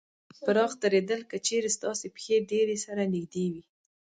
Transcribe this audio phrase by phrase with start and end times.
[0.43, 3.63] پراخ درېدل: که چېرې ستاسې پښې ډېرې سره نږدې وي